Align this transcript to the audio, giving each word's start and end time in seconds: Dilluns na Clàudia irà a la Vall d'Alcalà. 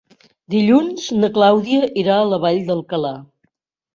Dilluns 0.53 1.03
na 1.17 1.29
Clàudia 1.35 1.91
irà 2.05 2.17
a 2.21 2.25
la 2.31 2.41
Vall 2.45 2.59
d'Alcalà. 2.71 3.15